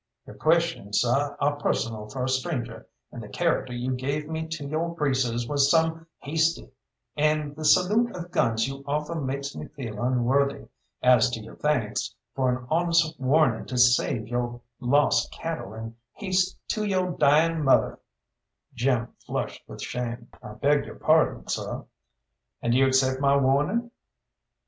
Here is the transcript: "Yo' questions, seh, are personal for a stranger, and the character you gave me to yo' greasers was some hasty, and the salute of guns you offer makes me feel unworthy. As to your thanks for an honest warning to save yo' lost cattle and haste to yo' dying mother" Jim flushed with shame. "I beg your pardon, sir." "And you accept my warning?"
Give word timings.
"Yo' 0.25 0.33
questions, 0.33 0.99
seh, 1.01 1.07
are 1.39 1.57
personal 1.57 2.09
for 2.09 2.23
a 2.23 2.27
stranger, 2.27 2.87
and 3.11 3.21
the 3.21 3.29
character 3.29 3.71
you 3.71 3.93
gave 3.93 4.27
me 4.27 4.47
to 4.47 4.65
yo' 4.65 4.87
greasers 4.95 5.47
was 5.47 5.69
some 5.69 6.07
hasty, 6.17 6.67
and 7.15 7.55
the 7.55 7.63
salute 7.63 8.15
of 8.15 8.31
guns 8.31 8.67
you 8.67 8.83
offer 8.87 9.13
makes 9.13 9.55
me 9.55 9.67
feel 9.67 10.01
unworthy. 10.01 10.65
As 11.03 11.29
to 11.29 11.39
your 11.39 11.55
thanks 11.55 12.15
for 12.33 12.49
an 12.49 12.65
honest 12.71 13.19
warning 13.19 13.67
to 13.67 13.77
save 13.77 14.27
yo' 14.27 14.63
lost 14.79 15.31
cattle 15.31 15.73
and 15.75 15.93
haste 16.13 16.57
to 16.69 16.83
yo' 16.83 17.11
dying 17.11 17.63
mother" 17.63 17.99
Jim 18.73 19.09
flushed 19.27 19.61
with 19.69 19.83
shame. 19.83 20.29
"I 20.41 20.53
beg 20.53 20.83
your 20.87 20.95
pardon, 20.95 21.47
sir." 21.47 21.85
"And 22.59 22.73
you 22.73 22.87
accept 22.87 23.19
my 23.21 23.37
warning?" 23.37 23.91